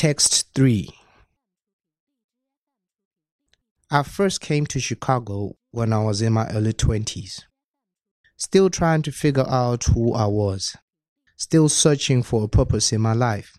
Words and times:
Text 0.00 0.54
3 0.54 0.88
I 3.90 4.02
first 4.02 4.40
came 4.40 4.64
to 4.64 4.80
Chicago 4.80 5.56
when 5.72 5.92
I 5.92 6.02
was 6.02 6.22
in 6.22 6.32
my 6.32 6.48
early 6.48 6.72
20s. 6.72 7.42
Still 8.38 8.70
trying 8.70 9.02
to 9.02 9.12
figure 9.12 9.46
out 9.46 9.84
who 9.84 10.14
I 10.14 10.24
was. 10.24 10.74
Still 11.36 11.68
searching 11.68 12.22
for 12.22 12.44
a 12.44 12.48
purpose 12.48 12.94
in 12.94 13.02
my 13.02 13.12
life. 13.12 13.58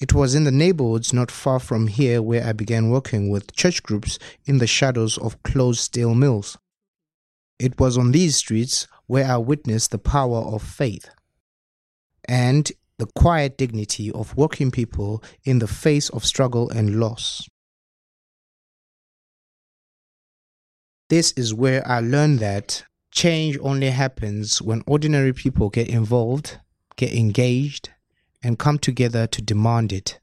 It 0.00 0.14
was 0.14 0.34
in 0.34 0.44
the 0.44 0.50
neighborhoods 0.50 1.12
not 1.12 1.30
far 1.30 1.60
from 1.60 1.88
here 1.88 2.22
where 2.22 2.46
I 2.46 2.54
began 2.54 2.88
working 2.88 3.28
with 3.28 3.54
church 3.54 3.82
groups 3.82 4.18
in 4.46 4.56
the 4.56 4.66
shadows 4.66 5.18
of 5.18 5.42
closed 5.42 5.80
steel 5.80 6.14
mills. 6.14 6.56
It 7.58 7.78
was 7.78 7.98
on 7.98 8.12
these 8.12 8.36
streets 8.36 8.86
where 9.08 9.26
I 9.26 9.36
witnessed 9.36 9.90
the 9.90 9.98
power 9.98 10.38
of 10.38 10.62
faith 10.62 11.10
and 12.26 12.72
the 12.98 13.06
quiet 13.14 13.58
dignity 13.58 14.10
of 14.12 14.36
working 14.36 14.70
people 14.70 15.22
in 15.44 15.58
the 15.58 15.66
face 15.66 16.08
of 16.10 16.24
struggle 16.24 16.70
and 16.70 17.00
loss. 17.00 17.48
This 21.10 21.32
is 21.32 21.52
where 21.52 21.86
I 21.86 22.00
learned 22.00 22.38
that 22.38 22.84
change 23.12 23.58
only 23.60 23.90
happens 23.90 24.60
when 24.60 24.82
ordinary 24.86 25.32
people 25.32 25.68
get 25.68 25.88
involved, 25.88 26.58
get 26.96 27.12
engaged, 27.12 27.90
and 28.42 28.58
come 28.58 28.78
together 28.78 29.26
to 29.26 29.42
demand 29.42 29.92
it. 29.92 30.18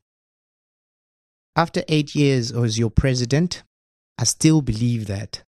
After 1.55 1.84
eight 1.88 2.15
years 2.15 2.51
as 2.51 2.79
your 2.79 2.90
president, 2.90 3.63
I 4.17 4.23
still 4.23 4.62
believe 4.62 5.07
that. 5.07 5.43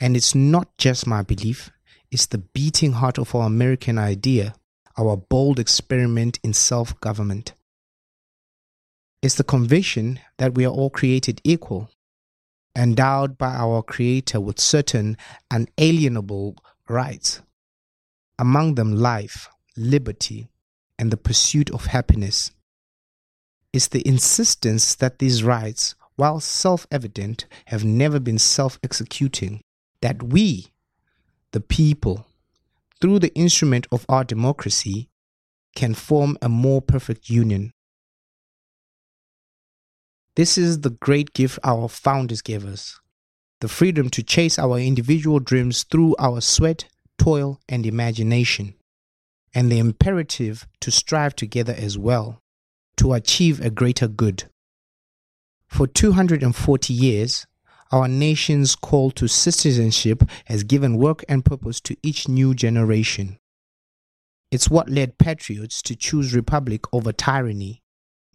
And 0.00 0.16
it's 0.16 0.34
not 0.34 0.76
just 0.78 1.06
my 1.06 1.22
belief, 1.22 1.70
it's 2.10 2.26
the 2.26 2.38
beating 2.38 2.92
heart 2.92 3.18
of 3.18 3.34
our 3.34 3.46
American 3.46 3.98
idea, 3.98 4.54
our 4.96 5.16
bold 5.16 5.58
experiment 5.58 6.38
in 6.42 6.52
self 6.52 6.98
government. 7.00 7.52
It's 9.22 9.34
the 9.34 9.44
conviction 9.44 10.20
that 10.38 10.54
we 10.54 10.64
are 10.64 10.72
all 10.72 10.90
created 10.90 11.40
equal 11.44 11.90
endowed 12.76 13.36
by 13.36 13.54
our 13.54 13.82
Creator 13.82 14.40
with 14.40 14.60
certain 14.60 15.16
unalienable 15.50 16.56
rights, 16.88 17.40
among 18.38 18.74
them 18.74 18.94
life, 18.94 19.48
liberty, 19.76 20.48
and 20.98 21.10
the 21.10 21.16
pursuit 21.16 21.70
of 21.70 21.86
happiness. 21.86 22.52
It's 23.72 23.88
the 23.88 24.06
insistence 24.06 24.94
that 24.96 25.18
these 25.18 25.42
rights, 25.42 25.94
while 26.16 26.40
self 26.40 26.86
evident, 26.90 27.46
have 27.66 27.84
never 27.84 28.18
been 28.18 28.38
self 28.38 28.78
executing, 28.82 29.62
that 30.00 30.22
we, 30.22 30.68
the 31.52 31.60
people, 31.60 32.26
through 33.00 33.18
the 33.18 33.34
instrument 33.34 33.86
of 33.90 34.04
our 34.08 34.24
democracy, 34.24 35.08
can 35.74 35.94
form 35.94 36.36
a 36.42 36.48
more 36.48 36.82
perfect 36.82 37.30
union 37.30 37.72
this 40.36 40.56
is 40.56 40.80
the 40.80 40.90
great 40.90 41.34
gift 41.34 41.58
our 41.64 41.88
founders 41.88 42.40
gave 42.40 42.64
us 42.64 43.00
the 43.60 43.68
freedom 43.68 44.08
to 44.08 44.22
chase 44.22 44.58
our 44.58 44.78
individual 44.78 45.38
dreams 45.38 45.82
through 45.82 46.16
our 46.18 46.40
sweat, 46.40 46.86
toil, 47.18 47.60
and 47.68 47.84
imagination, 47.84 48.72
and 49.52 49.70
the 49.70 49.78
imperative 49.78 50.66
to 50.80 50.90
strive 50.90 51.36
together 51.36 51.74
as 51.76 51.98
well 51.98 52.40
to 52.96 53.12
achieve 53.12 53.60
a 53.60 53.68
greater 53.68 54.08
good. 54.08 54.44
For 55.66 55.86
240 55.86 56.94
years, 56.94 57.46
our 57.90 58.08
nation's 58.08 58.74
call 58.76 59.10
to 59.12 59.28
citizenship 59.28 60.22
has 60.46 60.62
given 60.62 60.96
work 60.96 61.24
and 61.28 61.44
purpose 61.44 61.80
to 61.80 61.96
each 62.02 62.28
new 62.28 62.54
generation. 62.54 63.38
It's 64.50 64.70
what 64.70 64.88
led 64.88 65.18
patriots 65.18 65.82
to 65.82 65.96
choose 65.96 66.34
republic 66.34 66.82
over 66.92 67.12
tyranny 67.12 67.80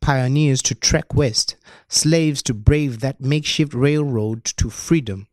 pioneers 0.06 0.62
to 0.62 0.76
trek 0.76 1.16
west, 1.16 1.56
slaves 1.90 2.44
to 2.44 2.54
brave 2.54 3.00
that 3.00 3.20
makeshift 3.20 3.74
railroad 3.74 4.46
to 4.46 4.70
freedom. 4.70 5.26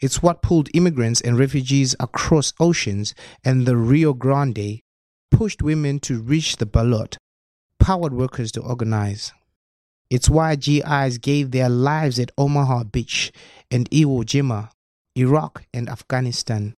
It's 0.00 0.22
what 0.22 0.40
pulled 0.40 0.70
immigrants 0.72 1.20
and 1.20 1.38
refugees 1.38 1.94
across 2.00 2.54
oceans 2.58 3.14
and 3.44 3.66
the 3.66 3.76
Rio 3.76 4.14
Grande, 4.14 4.80
pushed 5.30 5.60
women 5.60 6.00
to 6.00 6.22
reach 6.22 6.56
the 6.56 6.64
ballot, 6.64 7.18
powered 7.78 8.14
workers 8.14 8.50
to 8.52 8.62
organize. 8.62 9.32
It's 10.14 10.30
why 10.30 10.54
GIs 10.54 11.18
gave 11.18 11.50
their 11.50 11.68
lives 11.68 12.20
at 12.20 12.30
Omaha 12.38 12.84
Beach 12.84 13.32
and 13.68 13.90
Iwo 13.90 14.22
Jima, 14.22 14.70
Iraq 15.16 15.64
and 15.74 15.88
Afghanistan. 15.88 16.74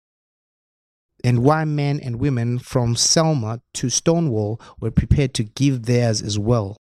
And 1.22 1.44
why 1.44 1.66
men 1.66 2.00
and 2.00 2.18
women 2.18 2.60
from 2.60 2.96
Selma 2.96 3.60
to 3.74 3.90
Stonewall 3.90 4.62
were 4.80 4.90
prepared 4.90 5.34
to 5.34 5.44
give 5.44 5.84
theirs 5.84 6.22
as 6.22 6.40
well. 6.40 6.78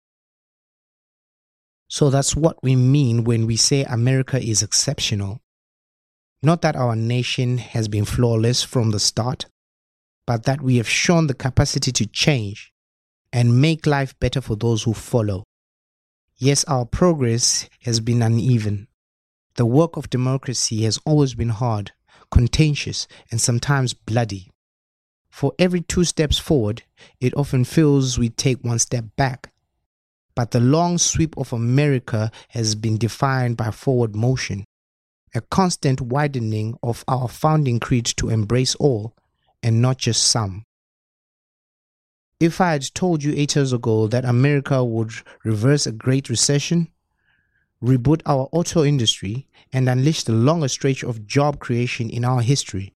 So 1.89 2.11
that's 2.11 2.37
what 2.37 2.63
we 2.63 2.77
mean 2.77 3.25
when 3.25 3.47
we 3.47 3.57
say 3.57 3.85
America 3.85 4.39
is 4.39 4.63
exceptional. 4.63 5.41
Not 6.43 6.61
that 6.61 6.77
our 6.77 6.95
nation 6.95 7.57
has 7.57 7.89
been 7.89 8.05
flawless 8.05 8.63
from 8.63 8.91
the 8.91 9.01
start, 9.01 9.47
but 10.27 10.45
that 10.45 10.61
we 10.61 10.77
have 10.77 10.87
shown 10.87 11.29
the 11.29 11.35
capacity 11.35 11.93
to 11.93 12.05
change 12.05 12.75
and 13.33 13.59
make 13.59 13.87
life 13.87 14.15
better 14.21 14.43
for 14.43 14.55
those 14.55 14.83
who 14.83 14.93
follow. 14.93 15.45
Yes, 16.43 16.65
our 16.65 16.85
progress 16.85 17.69
has 17.83 18.01
been 18.01 18.21
uneven. 18.21 18.89
The 19.55 19.67
work 19.67 19.97
of 19.97 20.11
democracy 20.11 20.83
has 20.83 20.99
always 21.05 21.35
been 21.35 21.51
hard, 21.51 21.93
contentious, 22.31 23.07
and 23.31 23.41
sometimes 23.41 23.95
bloody. 23.95 24.51
For 25.31 25.53
every 25.59 25.83
two 25.83 26.05
steps 26.05 26.39
forward, 26.39 26.83
it 27.21 27.37
often 27.37 27.65
feels 27.65 28.19
we 28.19 28.29
take 28.29 28.65
one 28.65 28.81
step 28.81 29.05
back 29.17 29.53
but 30.35 30.51
the 30.51 30.61
long 30.61 30.99
sweep 30.99 31.37
of 31.37 31.53
America 31.53 32.31
has 32.49 32.75
been 32.75 32.97
defined 32.97 33.57
by 33.57 33.71
forward 33.71 34.15
motion, 34.15 34.65
a 35.35 35.41
constant 35.41 36.01
widening 36.01 36.77
of 36.83 37.05
our 37.09 37.29
founding 37.29 37.79
creed 37.79 38.05
to 38.05 38.29
embrace 38.29 38.75
all 38.77 39.15
and 39.63 39.81
not 39.81 39.99
just 39.99 40.23
some. 40.23 40.65
If 42.43 42.61
I 42.61 42.73
had 42.73 42.83
told 42.93 43.23
you 43.23 43.33
eight 43.37 43.55
years 43.55 43.73
ago 43.73 44.09
that 44.09 44.25
America 44.25 44.83
would 44.83 45.13
reverse 45.45 45.87
a 45.87 45.93
great 45.93 46.29
recession, 46.29 46.89
reboot 47.81 48.21
our 48.27 48.49
auto 48.51 48.83
industry, 48.83 49.47
and 49.73 49.89
unleash 49.89 50.25
the 50.25 50.33
longest 50.33 50.75
stretch 50.75 51.05
of 51.05 51.25
job 51.25 51.61
creation 51.61 52.11
in 52.11 52.25
our 52.25 52.41
history, 52.41 52.95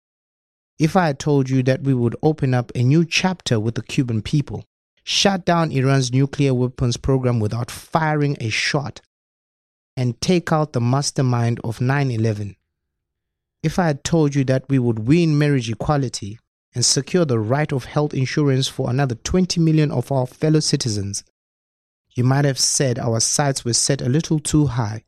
if 0.80 0.96
I 0.96 1.06
had 1.06 1.20
told 1.20 1.48
you 1.48 1.62
that 1.62 1.82
we 1.82 1.94
would 1.94 2.16
open 2.24 2.54
up 2.54 2.72
a 2.74 2.82
new 2.82 3.04
chapter 3.04 3.60
with 3.60 3.76
the 3.76 3.84
Cuban 3.84 4.20
people, 4.20 4.64
shut 5.04 5.44
down 5.44 5.70
Iran's 5.70 6.10
nuclear 6.10 6.52
weapons 6.52 6.96
program 6.96 7.38
without 7.38 7.70
firing 7.70 8.36
a 8.40 8.48
shot, 8.48 9.00
and 9.96 10.20
take 10.20 10.50
out 10.50 10.72
the 10.72 10.80
mastermind 10.80 11.60
of 11.62 11.80
9 11.80 12.10
11. 12.10 12.56
If 13.62 13.78
I 13.78 13.86
had 13.86 14.02
told 14.02 14.34
you 14.34 14.42
that 14.46 14.68
we 14.68 14.80
would 14.80 15.06
win 15.06 15.38
marriage 15.38 15.70
equality 15.70 16.40
and 16.76 16.84
secure 16.84 17.24
the 17.24 17.38
right 17.38 17.72
of 17.72 17.86
health 17.86 18.12
insurance 18.12 18.68
for 18.68 18.90
another 18.90 19.14
20 19.14 19.58
million 19.62 19.90
of 19.90 20.12
our 20.12 20.26
fellow 20.26 20.60
citizens, 20.60 21.24
you 22.14 22.22
might 22.22 22.44
have 22.44 22.58
said 22.58 22.98
our 22.98 23.18
sights 23.18 23.64
were 23.64 23.72
set 23.72 24.02
a 24.02 24.10
little 24.10 24.38
too 24.38 24.66
high. 24.66 25.02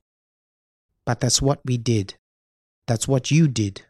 But 1.05 1.21
that's 1.21 1.43
what 1.43 1.61
we 1.67 1.77
did. 1.77 2.15
That's 2.87 3.07
what 3.07 3.31
you 3.31 3.49
did. 3.49 3.83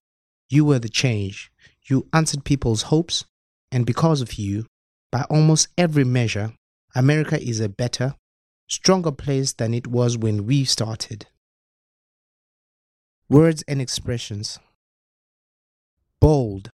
You 0.48 0.64
were 0.64 0.80
the 0.80 0.88
change. 0.88 1.52
You 1.84 2.08
answered 2.12 2.44
people's 2.44 2.82
hopes, 2.82 3.24
and 3.70 3.86
because 3.86 4.20
of 4.20 4.34
you, 4.34 4.66
by 5.12 5.22
almost 5.30 5.68
every 5.78 6.04
measure, 6.04 6.54
America 6.96 7.40
is 7.40 7.60
a 7.60 7.68
better, 7.68 8.16
stronger 8.66 9.12
place 9.12 9.52
than 9.52 9.72
it 9.72 9.86
was 9.86 10.18
when 10.18 10.46
we 10.46 10.64
started. 10.64 11.26
Words 13.28 13.62
and 13.68 13.80
expressions 13.80 14.58
bold, 16.20 16.70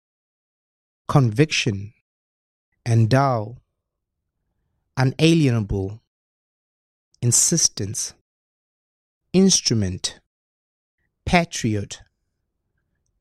conviction, 1.12 1.92
endow, 2.86 3.58
unalienable, 4.96 6.02
insistence, 7.22 8.14
instrument, 9.34 10.22
patriot, 11.26 12.00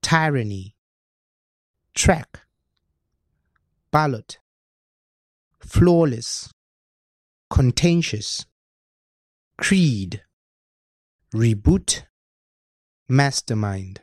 tyranny, 0.02 0.76
track, 1.92 2.38
ballot, 3.90 4.38
flawless, 5.58 6.52
contentious, 7.50 8.46
creed, 9.58 10.22
reboot, 11.34 12.04
mastermind. 13.08 14.00